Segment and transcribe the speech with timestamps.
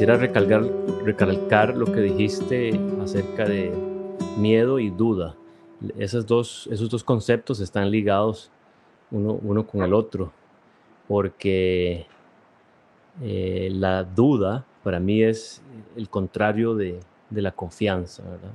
[0.00, 3.70] quisiera recalcar, lo que dijiste acerca de
[4.38, 5.36] miedo y duda.
[5.98, 8.50] Esos dos, conceptos están ligados
[9.10, 10.32] uno, con el otro,
[11.06, 12.06] porque
[13.20, 15.60] eh, la duda para mí es
[15.94, 16.98] el contrario de,
[17.30, 18.54] la confianza, ¿verdad?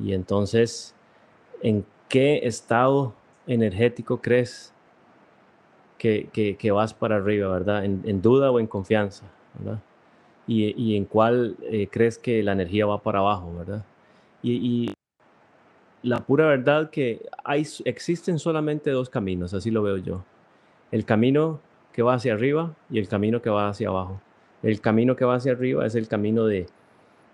[0.00, 0.96] Y entonces,
[1.62, 3.14] ¿en qué estado
[3.46, 4.74] energético crees
[5.96, 7.84] que, vas para arriba, verdad?
[7.84, 9.26] ¿En, duda o en confianza,
[9.60, 9.78] verdad?
[10.52, 13.86] Y, y en cuál eh, crees que la energía va para abajo, verdad?
[14.42, 14.94] Y, y,
[16.02, 20.24] la pura verdad que hay, existen solamente dos caminos, así lo veo yo.
[20.90, 21.60] El camino
[21.92, 24.20] que va hacia arriba y el camino que va hacia abajo.
[24.62, 26.66] El camino que va hacia arriba es el camino de,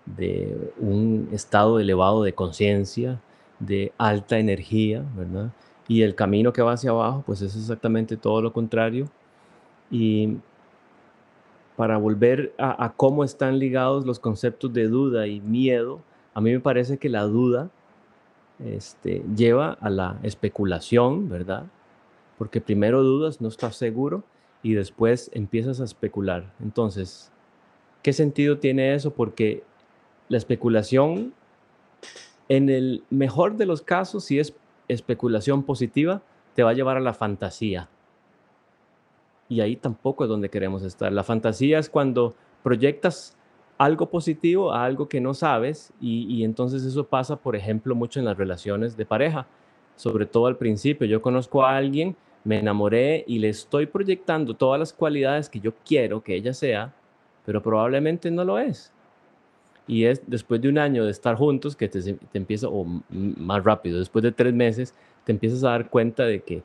[0.05, 3.19] de un estado elevado de conciencia,
[3.59, 5.49] de alta energía, ¿verdad?
[5.89, 9.07] Y el camino que va hacia abajo, pues es exactamente todo lo contrario.
[9.91, 10.37] Y
[11.79, 16.01] para volver a, cómo están ligados los conceptos de duda y miedo,
[16.33, 17.69] a mí me parece que la duda
[18.61, 21.67] este, lleva a la especulación, ¿verdad?
[22.37, 24.25] Porque primero dudas, no estás seguro,
[24.61, 26.51] y después empiezas a especular.
[26.61, 27.31] Entonces,
[28.03, 29.13] ¿qué sentido tiene eso?
[29.13, 29.63] Porque
[30.27, 31.33] la especulación,
[32.49, 34.53] en el mejor de los casos, si es
[34.89, 36.23] especulación positiva,
[36.55, 37.87] te va a llevar a la fantasía.
[39.49, 41.11] Y ahí tampoco es donde queremos estar.
[41.11, 43.35] La fantasía es cuando proyectas
[43.77, 48.25] algo positivo a algo que no sabes y, entonces eso pasa, por ejemplo, mucho en
[48.25, 49.47] las relaciones de pareja,
[49.95, 51.07] sobre todo al principio.
[51.07, 55.73] Yo conozco a alguien, me enamoré y le estoy proyectando todas las cualidades que yo
[55.85, 56.93] quiero que ella sea,
[57.45, 58.93] pero probablemente no lo es
[59.89, 63.63] y es después de un año de estar juntos que te, te empieza, o más
[63.63, 64.93] rápido, después de tres meses,
[65.25, 66.61] te empiezas a dar cuenta de que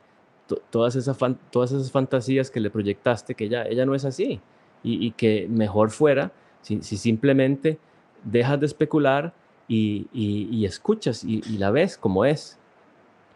[0.69, 1.17] todas, esas
[1.49, 4.39] todas esas fantasías que le proyectaste, que ella, ella no es así,
[4.83, 7.79] y, que mejor fuera si, si, simplemente
[8.23, 9.33] dejas de especular
[9.67, 12.59] y, y, escuchas y, la ves como es,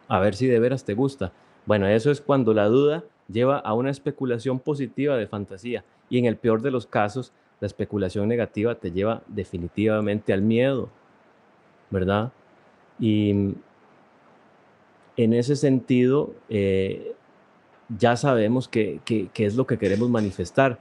[0.08, 1.32] a ver si de veras te gusta.
[1.66, 6.26] Bueno, eso es cuando la duda lleva a una especulación positiva de fantasía, y en
[6.26, 10.90] el peor de los casos, la especulación negativa te lleva definitivamente al miedo,
[11.90, 12.32] ¿verdad?
[13.00, 13.56] Y
[15.24, 17.14] en ese sentido, eh,
[17.98, 19.02] ya sabemos qué
[19.36, 20.80] es lo que queremos manifestar.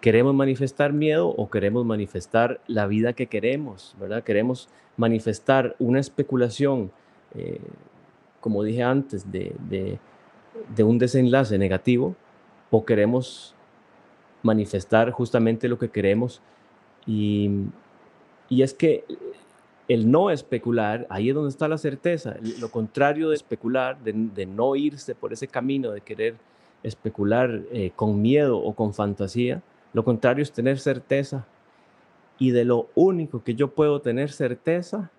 [0.00, 4.22] ¿Queremos manifestar miedo o queremos manifestar la vida que queremos, verdad?
[4.22, 6.92] Queremos manifestar una especulación,
[7.34, 7.58] eh,
[8.40, 9.98] como dije antes, de,
[10.78, 12.14] un desenlace negativo
[12.70, 13.56] o queremos
[14.44, 16.40] manifestar justamente lo que queremos.
[17.06, 17.50] Y
[18.50, 19.04] es que
[19.90, 22.36] el no especular, ahí es donde está la certeza.
[22.60, 26.36] Lo contrario de especular, de, no irse por ese camino de querer
[26.82, 29.62] especular eh, con miedo o con fantasía,
[29.92, 31.46] lo contrario es tener certeza.
[32.38, 35.10] Y de lo único que yo puedo tener certeza,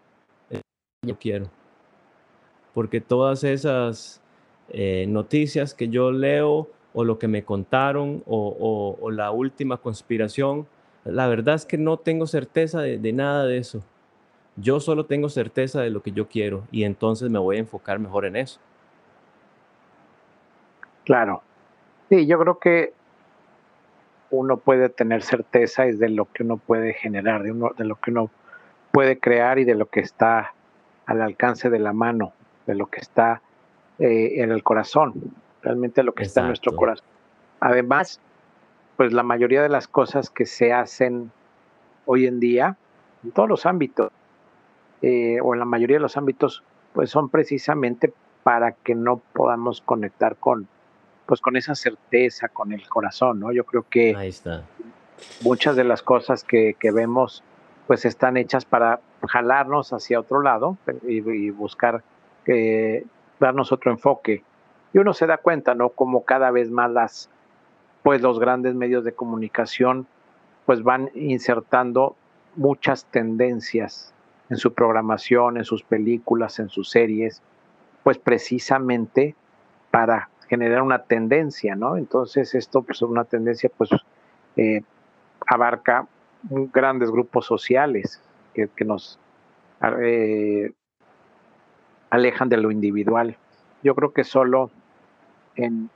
[0.49, 0.61] es
[1.01, 1.51] que yo quiero.
[2.73, 4.21] Porque todas esas
[4.69, 10.67] eh, noticias que yo leo, o lo que me contaron o, la última conspiración.
[11.05, 13.83] La verdad es que no tengo certeza de, nada de eso.
[14.61, 17.99] Yo solo tengo certeza de lo que yo quiero y entonces me voy a enfocar
[17.99, 18.59] mejor en eso.
[21.03, 21.41] Claro.
[22.09, 22.93] Sí, yo creo que
[24.29, 28.11] uno puede tener certeza de lo que uno puede generar, de, uno, de lo que
[28.11, 28.29] uno
[28.91, 30.53] puede crear y de lo que está
[31.05, 32.33] al alcance de la mano,
[32.67, 33.41] de lo que está
[33.99, 37.05] eh, en el corazón realmente lo que está en nuestro corazón.
[37.59, 38.19] Además,
[38.97, 41.31] pues la mayoría de las cosas que se hacen
[42.05, 42.77] hoy en día,
[43.23, 44.11] en todos los ámbitos,
[45.01, 46.63] eh, o en la mayoría de los ámbitos,
[46.93, 48.13] pues son precisamente
[48.43, 50.67] para que no podamos conectar con,
[51.25, 53.51] pues con esa certeza, con el corazón, ¿no?
[53.51, 54.15] Yo creo que
[55.41, 57.43] muchas de las cosas que, vemos,
[57.87, 62.03] pues están hechas para jalarnos hacia otro lado y, buscar
[62.47, 63.05] eh,
[63.39, 64.43] darnos otro enfoque
[64.93, 65.89] y uno se da cuenta, ¿no?
[65.89, 67.29] Como cada vez más las,
[68.03, 70.07] pues los grandes medios de comunicación,
[70.65, 72.15] pues van insertando
[72.55, 74.13] muchas tendencias
[74.51, 77.41] en su programación, en sus películas, en sus series,
[78.03, 79.33] pues precisamente
[79.89, 81.95] para generar una tendencia, ¿no?
[81.95, 83.89] Entonces esto, pues una tendencia, pues
[84.57, 84.81] eh,
[85.47, 86.05] abarca
[86.73, 88.21] grandes grupos sociales
[88.53, 89.17] que, nos
[90.01, 90.73] eh,
[92.09, 93.37] alejan de lo individual.
[93.83, 94.69] Yo creo que solo
[95.55, 95.89] en,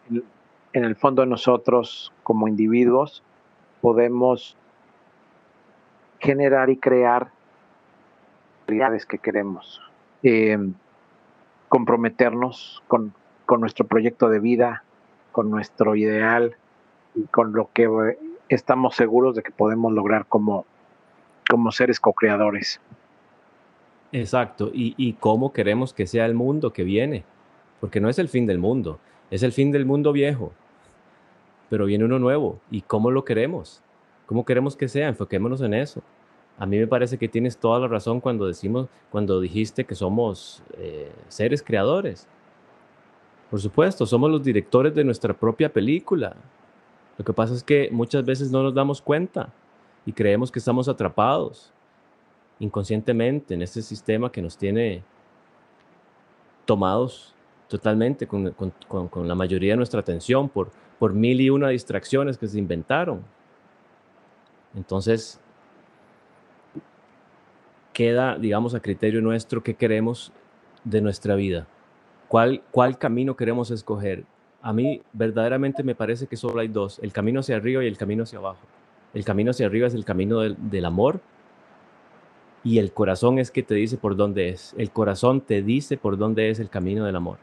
[0.72, 3.22] el fondo nosotros como individuos
[3.82, 4.56] podemos
[6.20, 7.32] generar y crear
[8.68, 9.82] realidades que queremos,
[10.24, 10.74] em,
[11.70, 13.14] comprometernos con,
[13.60, 14.84] nuestro proyecto de vida,
[15.32, 16.56] con nuestro ideal
[17.14, 18.18] y con lo que
[18.50, 20.66] estamos seguros de que podemos lograr como,
[21.50, 22.82] como seres co-creadores.
[24.12, 27.24] Exacto, y, y cómo queremos que sea el mundo que viene,
[27.80, 30.54] porque no es el fin del mundo, es el fin del mundo viejo,
[31.70, 33.82] pero viene uno nuevo, ¿y cómo lo queremos?
[34.26, 35.08] ¿Cómo queremos que sea?
[35.08, 36.02] Enfoquémonos en eso.
[36.58, 40.64] A mí me parece que tienes toda la razón cuando decimos, cuando dijiste que somos
[40.78, 42.28] eh, seres creadores.
[43.50, 46.36] Por supuesto, somos los directores de nuestra propia película.
[47.18, 49.54] Lo que pasa es que muchas veces no nos damos cuenta
[50.06, 51.72] y creemos que estamos atrapados
[52.60, 55.04] inconscientemente en este sistema que nos tiene
[56.66, 57.34] tomados
[57.68, 58.54] totalmente con,
[59.28, 63.24] la mayoría de nuestra atención por, por mil y una distracciones que se inventaron.
[64.76, 65.40] Entonces,
[67.96, 70.34] queda, digamos, a criterio nuestro qué queremos
[70.84, 71.66] de nuestra vida,
[72.28, 74.26] cuál, cuál camino queremos escoger.
[74.62, 77.98] A mí verdaderamente me parece que solo hay dos, el camino hacia arriba y el
[77.98, 78.60] camino hacia abajo.
[79.14, 81.22] El camino hacia arriba es el camino del, del amor
[82.66, 84.76] y el corazón es que te dice por dónde es.
[84.78, 87.38] El corazón te dice por dónde es el camino del amor.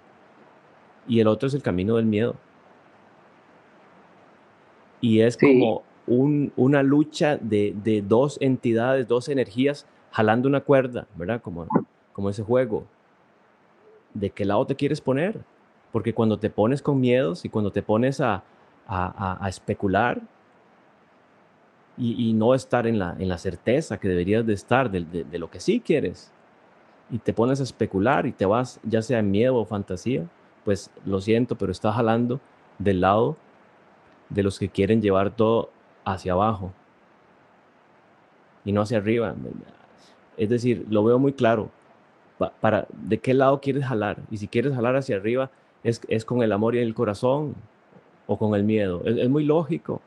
[1.09, 2.37] Y el otro es el camino del miedo.
[5.01, 11.06] Y es como un, una lucha de, de, dos entidades, dos energías jalando una cuerda,
[11.17, 11.43] ¿verdad?
[11.43, 11.67] Como,
[12.12, 12.85] como ese juego.
[14.14, 15.41] ¿De qué lado te quieres poner?
[15.91, 18.44] Porque cuando te pones con miedos y cuando te pones a,
[18.87, 20.20] a, especular,
[21.97, 25.50] y, no estar en la, en la certeza que deberías de estar de, de, lo
[25.50, 26.32] que sí quieres
[27.11, 30.25] y te pones a especular y te vas ya sea en miedo o fantasía,
[30.65, 32.41] pues lo siento, pero estás jalando
[32.79, 33.37] del lado
[34.31, 35.70] de los que quieren llevar todo
[36.05, 36.73] hacia abajo
[38.65, 39.35] y no hacia arriba.
[40.37, 41.70] Es decir, lo veo muy claro.
[42.61, 44.19] Para, ¿De qué lado quieres jalar?
[44.31, 45.50] Y si quieres jalar hacia arriba,
[45.84, 47.55] es, es con el amor y el corazón
[48.26, 49.02] o con el miedo.
[49.05, 50.00] es muy lógico.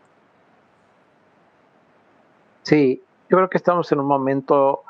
[2.64, 4.82] Sí, yo creo que estamos en un momento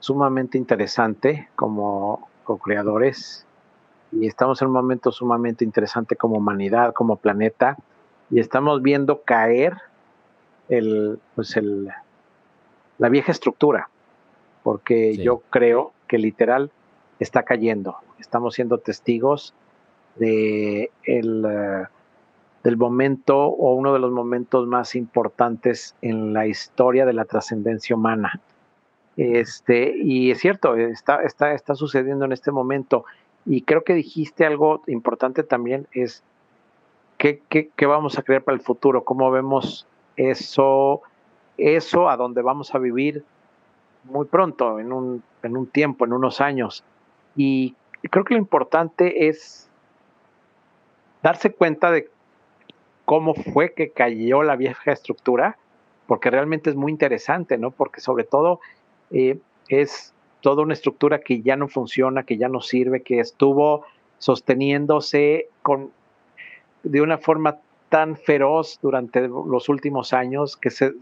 [0.00, 3.46] sumamente interesante como co-creadores
[4.10, 7.76] y estamos en un momento sumamente interesante como humanidad, como planeta
[8.30, 9.76] y estamos viendo caer
[10.68, 11.88] el, pues el,
[12.98, 13.88] la vieja estructura,
[14.62, 16.70] porque yo creo que literal
[17.18, 17.96] está cayendo.
[18.18, 19.54] Estamos siendo testigos
[20.16, 21.86] de el, eh,
[22.62, 27.96] del momento o uno de los momentos más importantes en la historia de la trascendencia
[27.96, 28.40] humana.
[29.16, 33.04] Este, y es cierto, está, está, está sucediendo en este momento.
[33.44, 36.22] Y creo que dijiste algo importante también, es
[37.18, 39.86] qué, qué, qué vamos a crear para el futuro, cómo vemos
[40.16, 41.02] eso,
[41.58, 43.24] eso a donde vamos a vivir
[44.04, 46.84] muy pronto, en un, en un tiempo, en unos años.
[47.36, 47.74] Y
[48.10, 49.70] creo que lo importante es
[51.22, 52.10] darse cuenta de
[53.04, 55.56] cómo fue que cayó la vieja estructura,
[56.06, 57.70] porque realmente es muy interesante, ¿no?
[57.70, 58.60] Porque sobre todo
[59.10, 59.38] eh,
[59.68, 63.84] es toda una estructura que ya no funciona, que ya no sirve, que estuvo
[64.18, 65.90] sosteniéndose con,
[66.82, 67.58] de una forma
[67.88, 70.92] tan feroz durante los últimos años que se,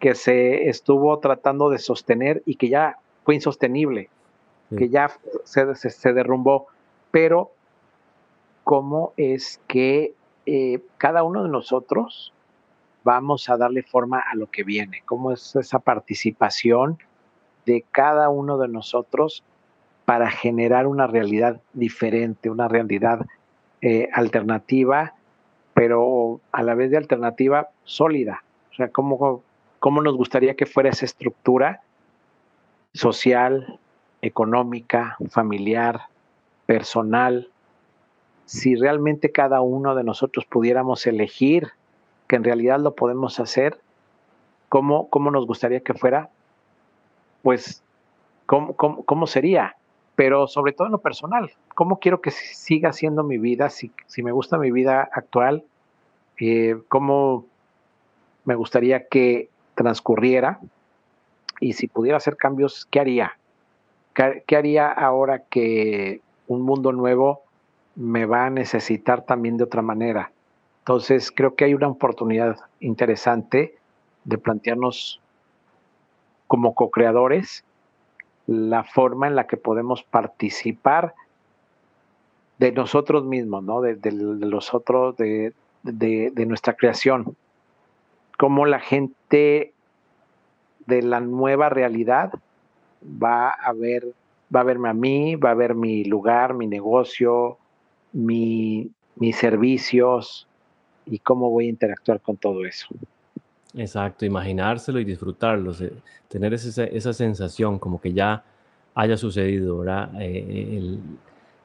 [0.00, 4.08] que se estuvo tratando de sostener y que ya fue insostenible,
[4.76, 5.10] que ya
[5.44, 6.66] se, se derrumbó.
[7.10, 7.52] Pero,
[8.64, 10.14] ¿cómo es que
[10.46, 12.32] eh, cada uno de nosotros
[13.04, 16.98] vamos a darle forma a lo que viene, cómo es esa participación
[17.66, 19.44] de cada uno de nosotros
[20.04, 23.26] para generar una realidad diferente, una realidad
[23.80, 25.14] eh, alternativa,
[25.74, 28.42] pero a la vez de alternativa sólida.
[28.72, 29.42] O sea, cómo,
[29.80, 31.82] cómo nos gustaría que fuera esa estructura
[32.92, 33.78] social,
[34.22, 36.02] económica, familiar,
[36.66, 37.48] personal,
[38.44, 41.68] si realmente cada uno de nosotros pudiéramos elegir,
[42.28, 43.80] que en realidad lo podemos hacer,
[44.68, 46.28] ¿cómo, cómo nos gustaría que fuera?
[47.42, 47.82] Pues,
[48.46, 49.76] ¿cómo, cómo, sería?
[50.14, 53.70] Pero sobre todo en lo personal, ¿cómo quiero que siga siendo mi vida?
[53.70, 55.64] Si, si me gusta mi vida actual,
[56.38, 57.46] eh, ¿cómo
[58.44, 59.48] me gustaría que
[59.80, 60.60] transcurriera?
[61.58, 63.38] Y si pudiera hacer cambios, ¿qué haría?
[64.46, 67.42] ¿Qué haría ahora que un mundo nuevo
[67.96, 70.32] me va a necesitar también de otra manera.
[70.80, 73.76] Entonces, creo que hay una oportunidad interesante
[74.24, 75.20] de plantearnos
[76.46, 77.64] como co-creadores
[78.46, 81.14] la forma en la que podemos participar
[82.58, 83.80] de nosotros mismos, ¿no?
[83.80, 87.36] De, los otros, de, de, nuestra creación.
[88.40, 89.74] Cómo la gente
[90.86, 92.32] de la nueva realidad
[93.22, 94.14] va a ver,
[94.54, 97.58] va a verme a mí, va a ver mi lugar, mi negocio,
[98.14, 100.48] mi, mis servicios
[101.04, 102.86] y cómo voy a interactuar con todo eso.
[103.74, 105.74] Exacto, imaginárselo y disfrutarlo,
[106.28, 108.42] tener esa, esa, sensación como que ya
[108.94, 110.12] haya sucedido, ¿verdad?
[110.18, 110.96] Eh,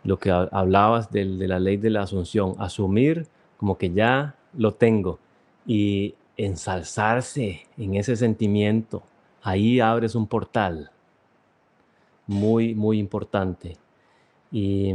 [0.04, 4.74] lo que hablabas de, de la ley de la asunción, asumir como que ya lo
[4.74, 5.20] tengo
[5.66, 9.04] y ensalzarse en ese sentimiento,
[9.42, 10.92] ahí abres un portal
[12.28, 13.78] muy, muy importante.
[14.52, 14.94] Y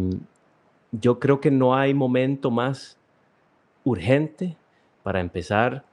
[0.92, 2.98] yo creo que no hay momento más
[3.84, 4.56] urgente
[5.02, 5.84] para empezar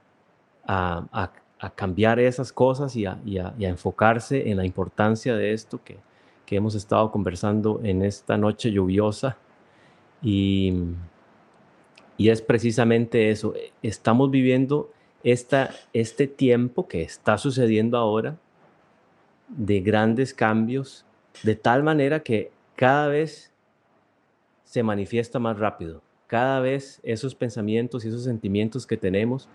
[0.65, 1.31] a,
[1.75, 3.19] cambiar esas cosas y a,
[3.59, 5.97] enfocarse en la importancia de esto que,
[6.49, 9.37] hemos estado conversando en esta noche lluviosa.
[10.21, 10.73] Y,
[12.15, 13.53] y es precisamente eso.
[13.83, 14.89] Estamos viviendo
[15.31, 18.37] esta, este tiempo que está sucediendo ahora
[19.49, 21.05] de grandes cambios,
[21.43, 23.51] de tal manera que cada vez
[24.63, 26.01] se manifiesta más rápido.
[26.27, 29.49] Cada vez esos pensamientos y esos sentimientos que tenemos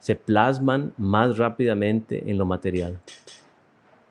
[0.00, 3.00] se plasman más rápidamente en lo material,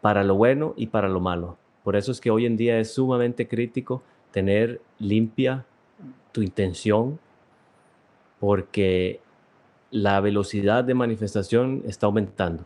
[0.01, 1.57] para lo bueno y para lo malo.
[1.83, 5.65] Por eso es que hoy en día es sumamente crítico tener limpia
[6.31, 7.19] tu intención,
[8.39, 9.19] porque
[9.91, 12.65] la velocidad de manifestación está aumentando.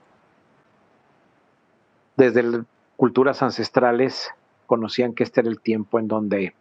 [2.17, 2.63] Desde
[2.95, 4.29] culturas ancestrales
[4.67, 6.53] conocían que este era el tiempo en donde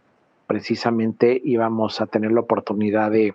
[0.47, 3.35] precisamente íbamos a tener la oportunidad de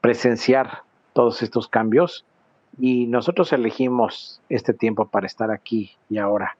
[0.00, 0.82] presenciar
[1.12, 2.24] todos estos cambios
[2.78, 6.56] y nosotros elegimos este tiempo para estar aquí y ahora,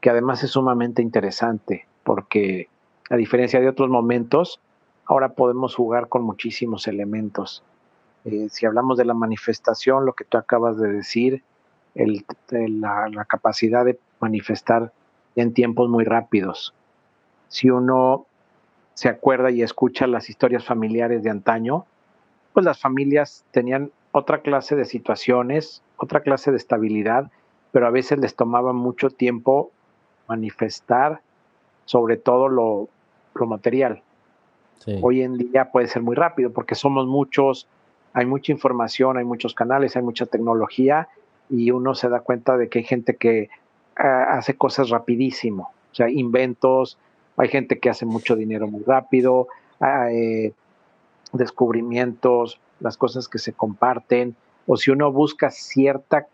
[0.00, 2.68] que además es sumamente interesante porque
[3.10, 4.60] a diferencia de otros momentos,
[5.06, 7.62] ahora podemos jugar con muchísimos elementos.
[8.24, 11.42] Eh, si hablamos de la manifestación, lo que tú acabas de decir,
[11.94, 14.92] la, la capacidad de manifestar
[15.36, 16.74] en tiempos muy rápidos.
[17.48, 18.26] Si uno
[18.94, 21.86] se acuerda y escucha las historias familiares de antaño,
[22.52, 27.30] pues las familias tenían otra clase de situaciones, otra clase de estabilidad,
[27.72, 29.72] pero a veces les tomaba mucho tiempo
[30.28, 31.20] manifestar
[31.84, 32.88] sobre todo lo,
[33.46, 34.02] material.
[35.02, 37.66] Hoy en día puede ser muy rápido porque somos muchos,
[38.14, 41.08] hay mucha información, hay muchos canales, hay mucha tecnología
[41.50, 43.50] y uno se da cuenta de que hay gente que
[43.96, 46.96] ah, hace cosas rapidísimo, o sea, inventos,
[47.36, 49.48] hay gente que hace mucho dinero muy rápido,
[50.10, 50.52] eh,
[51.32, 56.26] descubrimientos, las cosas que se comparten, o si uno busca cierta,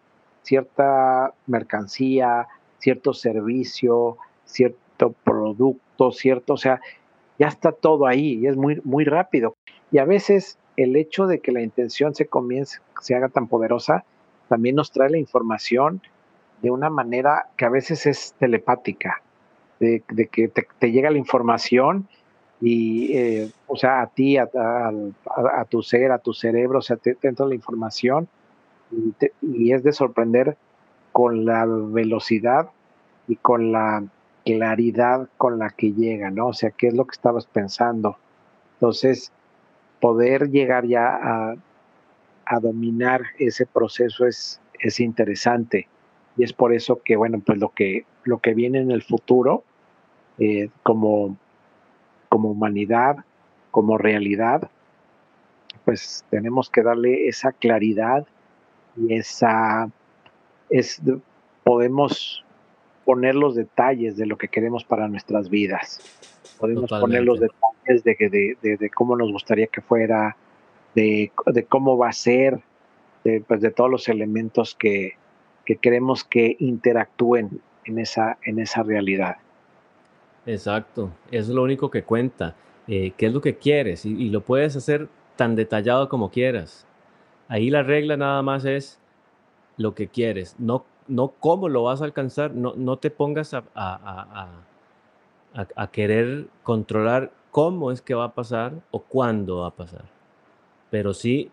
[0.43, 2.47] cierta mercancía,
[2.79, 6.81] cierto servicio, cierto producto, cierto, o sea,
[7.39, 9.55] ya está todo ahí y es muy, muy rápido.
[9.91, 14.05] Y a veces el hecho de que la intención se comience, se haga tan poderosa,
[14.49, 16.01] también nos trae la información
[16.63, 19.23] de una manera que a veces es telepática
[19.79, 22.09] de, que te, llega la información
[22.61, 24.49] y, eh, o sea, a ti, a,
[25.69, 28.29] tu ser, a tu cerebro, o sea, te, entra la información
[29.43, 30.57] y, es de sorprender
[31.13, 32.71] con la velocidad
[33.29, 34.05] y con la
[34.45, 36.49] claridad con la que llega, ¿no?
[36.49, 38.17] O sea, ¿qué es lo que estabas pensando?
[38.75, 39.33] Entonces,
[40.01, 41.55] poder llegar ya a,
[42.47, 45.89] a dominar ese proceso es, es interesante.
[46.37, 49.65] Y es por eso que, bueno, pues lo que, lo que viene en el futuro
[50.39, 51.37] eh, como,
[52.29, 53.19] como humanidad,
[53.71, 54.71] como realidad,
[55.85, 58.27] pues tenemos que darle esa claridad
[58.97, 59.91] y esa,
[60.71, 61.01] es,
[61.63, 62.45] podemos
[63.05, 66.01] poner los detalles de lo que queremos para nuestras vidas.
[66.59, 70.37] Podemos poner los detalles de, de, de, cómo nos gustaría que fuera,
[70.95, 71.33] de,
[71.69, 72.61] cómo va a ser,
[73.25, 75.15] de, pues de todos los elementos que,
[75.65, 79.37] que queremos que interactúen en esa, en esa realidad.
[80.47, 82.55] Exacto, eso es lo único que cuenta.
[82.87, 84.05] Eh, ¿Qué es lo que quieres?
[84.05, 86.87] Y, lo puedes hacer tan detallado como quieras.
[87.49, 88.99] Ahí la regla nada más es
[89.77, 93.65] lo que quieres, no, no cómo lo vas a alcanzar, no, no te pongas a,
[93.75, 94.49] a,
[95.91, 100.05] querer controlar cómo es que va a pasar o cuándo va a pasar,
[100.91, 101.51] pero sí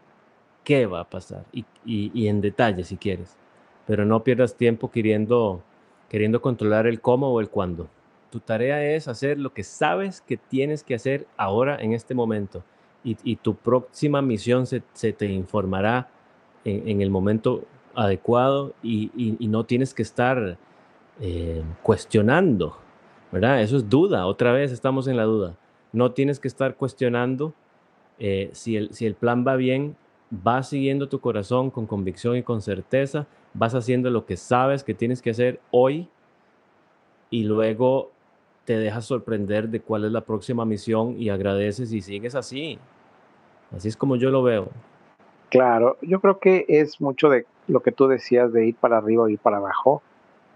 [0.63, 3.37] qué va a pasar y, y, en detalle si quieres,
[3.85, 5.61] pero no pierdas tiempo queriendo,
[6.09, 7.87] queriendo controlar el cómo o el cuándo.
[8.31, 12.63] Tu tarea es hacer lo que sabes que tienes que hacer ahora en este momento
[13.03, 16.09] y, tu próxima misión se, te informará
[16.65, 17.63] en, el momento
[17.95, 20.57] adecuado y, no tienes que estar
[21.21, 22.77] eh, cuestionando,
[23.31, 23.61] ¿verdad?
[23.61, 25.55] Eso es duda, otra vez estamos en la duda.
[25.93, 27.53] No tienes que estar cuestionando
[28.19, 29.95] eh, si, el, si el plan va bien,
[30.29, 34.93] vas siguiendo tu corazón con convicción y con certeza, vas haciendo lo que sabes que
[34.93, 36.09] tienes que hacer hoy
[37.29, 38.11] y luego
[38.65, 42.79] te dejas sorprender de cuál es la próxima misión y agradeces y sigues así.
[43.75, 44.69] Así es como yo lo veo.
[45.49, 49.23] Claro, yo creo que es mucho de lo que tú decías de ir para arriba
[49.23, 50.01] o ir para abajo,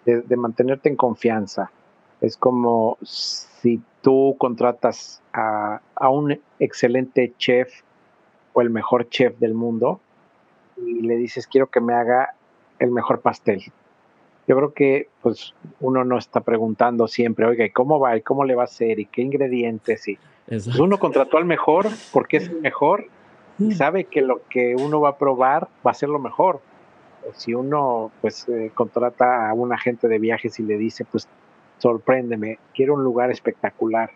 [0.05, 1.71] de, de mantenerte en confianza.
[2.21, 7.71] Es como si tú contratas a, a, un excelente chef
[8.53, 9.99] o el mejor chef del mundo
[10.77, 12.35] y le dices quiero que me haga
[12.79, 13.61] el mejor pastel.
[14.47, 18.17] Yo creo que pues uno no está preguntando siempre, oiga, ¿y cómo va?
[18.17, 18.99] ¿Y cómo le va a hacer?
[18.99, 20.07] ¿Y qué ingredientes?
[20.07, 23.05] Y pues, uno contrató al mejor porque es el mejor
[23.59, 23.71] y mm.
[23.71, 26.59] sabe que lo que uno va a probar va a ser lo mejor.
[27.33, 31.27] Si uno pues eh, contrata a un agente de viajes y le dice, pues
[31.81, 34.11] sorpréndeme, quiero un lugar espectacular.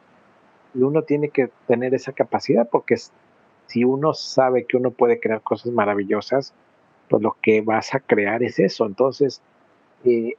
[0.74, 2.96] Y uno tiene que tener esa capacidad porque
[3.68, 6.54] si uno sabe que uno puede crear cosas maravillosas,
[7.10, 8.86] pues lo que vas a crear es eso.
[8.86, 9.42] Entonces,
[10.04, 10.34] eh,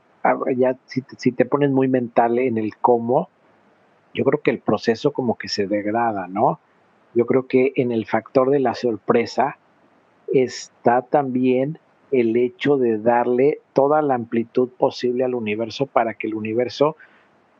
[0.56, 3.28] ya si te, si te pones muy mental en el cómo,
[4.14, 6.60] yo creo que el proceso como que se degrada, ¿no?
[7.14, 9.58] Yo creo que en el factor de la sorpresa
[10.32, 11.78] está también
[12.12, 16.96] el hecho de darle toda la amplitud posible al universo para que el universo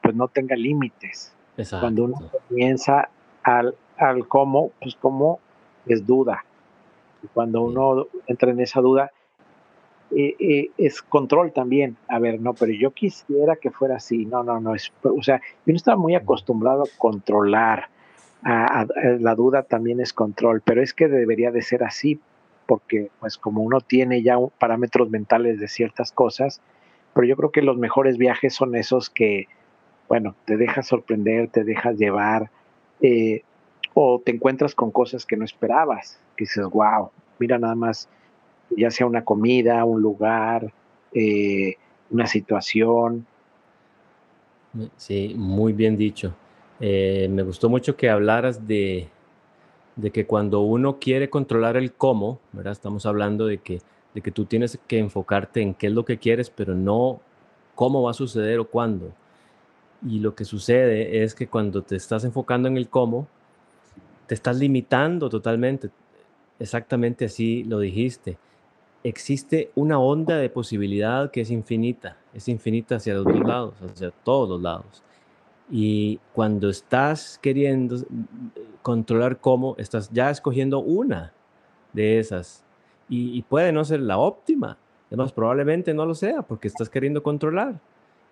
[0.07, 1.35] pues no tenga límites.
[1.81, 3.09] Cuando uno comienza
[3.43, 5.41] al, al cómo, pues cómo
[5.85, 6.45] es duda.
[7.25, 9.11] Y cuando uno entra en esa duda,
[10.13, 11.97] eh, eh, es control también.
[12.07, 14.27] A ver, no, pero yo quisiera que fuera así.
[14.27, 14.77] No, no, no.
[14.77, 17.89] Es, o sea, yo no estaba muy acostumbrado a controlar.
[18.45, 18.87] A,
[19.19, 22.21] la duda también es control, pero es que debería de ser así,
[22.67, 26.61] porque pues como uno tiene ya parámetros mentales de ciertas cosas,
[27.13, 29.49] pero yo creo que los mejores viajes son esos que,
[30.09, 32.51] bueno, te dejas sorprender, te dejas llevar,
[33.01, 33.43] eh,
[33.95, 38.09] o te encuentras con cosas que no esperabas, que dices, wow, mira nada más,
[38.77, 40.73] ya sea una comida, un lugar,
[41.13, 41.77] eh,
[42.11, 43.27] una situación.
[44.97, 46.35] Sí, muy bien dicho.
[46.79, 49.09] Eh, me gustó mucho que hablaras de,
[49.97, 52.73] de, que cuando uno quiere controlar el cómo, ¿verdad?
[52.73, 53.81] Estamos hablando de que,
[54.15, 57.21] de que tú tienes que enfocarte en qué es lo que quieres, pero no
[57.75, 59.13] cómo va a suceder o cuándo.
[60.07, 63.27] Y lo que sucede es que cuando te estás enfocando en el cómo,
[64.27, 65.91] te estás limitando totalmente.
[66.59, 68.39] Exactamente así lo dijiste.
[69.03, 74.11] Existe una onda de posibilidad que es infinita, es infinita hacia los dos lados, hacia
[74.11, 75.03] todos los lados.
[75.71, 77.97] Y cuando estás queriendo
[78.83, 81.33] controlar cómo, estás ya escogiendo una
[81.93, 82.65] de esas.
[83.09, 87.81] Y, puede no ser la óptima, además probablemente no lo sea porque estás queriendo controlar.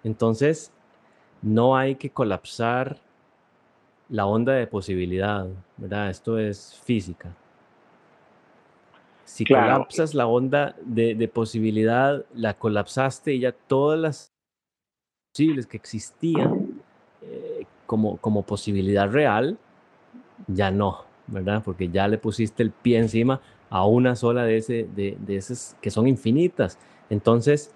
[0.03, 0.73] Entonces,
[1.45, 2.97] no hay que colapsar
[4.09, 6.11] la onda de posibilidad, ¿verdad?
[6.11, 7.35] Esto es física.
[9.25, 14.33] Si colapsas la onda de, posibilidad, la colapsaste y ya todas las
[15.33, 16.83] posibles que existían
[17.23, 19.59] eh, como, como posibilidad real,
[20.47, 21.63] ya no, ¿verdad?
[21.65, 25.77] Porque ya le pusiste el pie encima a una sola de, ese, de, de esas
[25.81, 26.79] que son infinitas.
[27.11, 27.75] Entonces,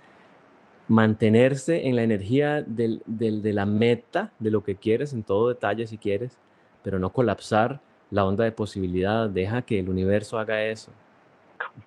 [0.88, 5.87] mantenerse en la energía del, de la meta, de lo que quieres, en todo detalle
[5.87, 6.38] si quieres,
[6.83, 9.29] pero no colapsar la onda de posibilidad.
[9.29, 10.90] Deja que el universo haga eso.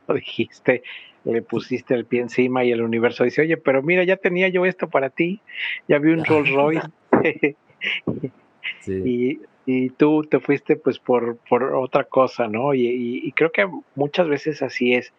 [0.05, 0.83] Como dijiste,
[1.23, 4.65] le pusiste el pie encima y el universo dice, oye, pero mira, ya tenía yo
[4.65, 5.41] esto para ti,
[5.87, 6.87] ya vi un Rolls Royce.
[8.87, 12.75] y, y, tú te fuiste pues por, por otra cosa, ¿no?
[12.75, 15.11] Y, y creo que muchas veces así es.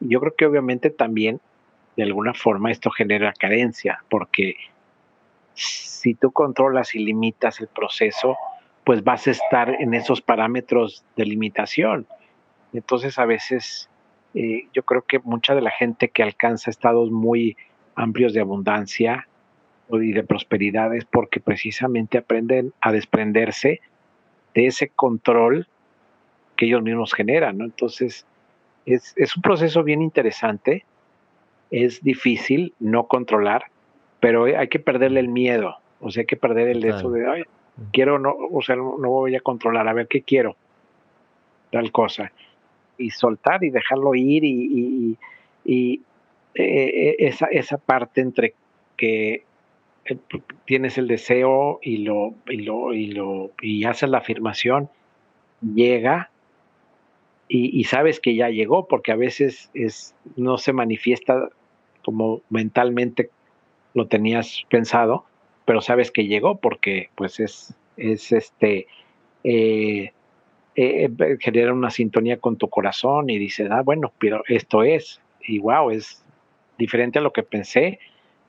[0.00, 1.40] Yo creo que obviamente también
[1.98, 4.54] de alguna forma esto genera carencia, porque
[5.54, 8.36] si tú controlas y limitas el proceso,
[8.84, 12.06] pues vas a estar en esos parámetros de limitación.
[12.72, 13.90] Entonces a veces
[14.34, 17.56] eh, yo creo que mucha de la gente que alcanza estados muy
[17.96, 19.26] amplios de abundancia
[19.90, 23.80] y de prosperidad es porque precisamente aprenden a desprenderse
[24.54, 25.66] de ese control
[26.54, 28.24] que ellos mismos generan, Entonces
[28.86, 30.84] es, es un proceso bien interesante
[31.70, 33.64] es difícil no controlar,
[34.20, 37.42] pero hay que perderle el miedo, o sea, hay que perder el eso de, Ay,
[37.92, 40.56] quiero, no, o sea, no, voy a controlar, a ver qué quiero,
[41.70, 42.32] tal cosa,
[42.96, 45.16] y soltar y dejarlo ir y,
[45.64, 46.02] y,
[46.54, 48.54] e, e, esa, esa parte entre
[48.96, 49.44] que
[50.64, 54.88] tienes el deseo y lo, y lo, y lo, y haces la afirmación,
[55.60, 56.30] llega
[57.50, 61.48] y, sabes que ya llegó, porque a veces es, no se manifiesta
[62.08, 63.28] como mentalmente
[63.92, 65.26] lo tenías pensado,
[65.66, 68.86] pero sabes que llegó porque pues es, es este,
[69.44, 70.12] eh,
[70.74, 75.58] eh, genera una sintonía con tu corazón y dices, ah, bueno, pero esto es, y
[75.58, 76.24] wow, es
[76.78, 77.98] diferente a lo que pensé,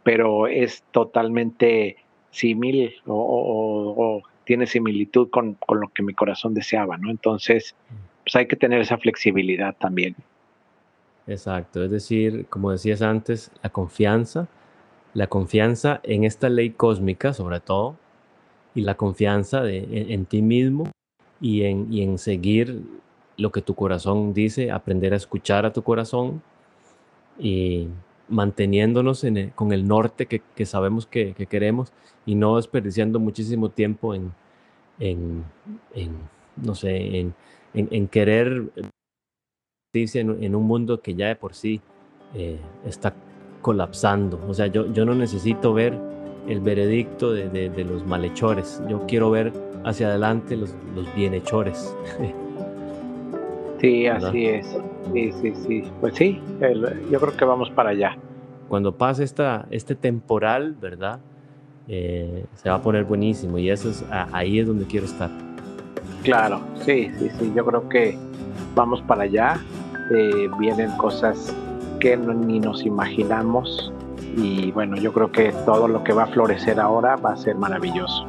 [0.03, 1.97] pero es totalmente
[2.31, 7.11] similar o, tiene similitud con, con, lo que mi corazón deseaba, ¿no?
[7.11, 7.75] Entonces,
[8.23, 10.15] pues hay que tener esa flexibilidad también.
[11.29, 14.47] Exacto, es decir, como decías antes, la confianza,
[15.13, 17.97] la confianza en esta ley cósmica sobre todo,
[18.73, 20.85] y la confianza en, ti mismo
[21.39, 22.81] y en, en seguir
[23.37, 26.41] lo que tu corazón dice, aprender a escuchar a tu corazón
[27.37, 27.87] y
[28.27, 31.93] manteniéndonos con el norte que, sabemos que, queremos
[32.25, 34.33] y no desperdiciando muchísimo tiempo en,
[34.99, 35.43] en,
[36.57, 37.33] no sé,
[37.73, 38.71] en, querer
[39.93, 41.81] en, en, un mundo que ya de por sí
[42.35, 43.13] eh, está
[43.61, 44.39] colapsando.
[44.47, 45.97] O sea, yo, yo no necesito ver
[46.47, 49.51] el veredicto de, los malhechores, yo quiero ver
[49.83, 51.95] hacia adelante los, los bienhechores.
[53.79, 54.77] Sí, así es.
[55.13, 55.83] Sí, sí, sí.
[56.01, 56.41] Pues sí,
[57.09, 58.17] yo creo que vamos para allá.
[58.67, 61.21] Cuando pase esta, este temporal, ¿verdad?
[61.87, 65.29] Eh, se va a poner buenísimo y eso es ahí es donde quiero estar.
[66.23, 67.53] Claro, sí, sí, sí.
[67.55, 68.17] Yo creo que
[68.75, 69.61] vamos para allá.
[70.11, 71.53] Eh, vienen cosas
[71.99, 73.91] que ni nos imaginamos
[74.35, 77.55] y bueno, yo creo que todo lo que va a florecer ahora va a ser
[77.55, 78.28] maravilloso.